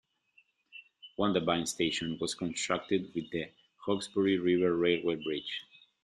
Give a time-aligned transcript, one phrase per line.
[1.19, 3.51] Wondabyne station was constructed with the
[3.85, 5.61] Hawkesbury River Railway Bridge.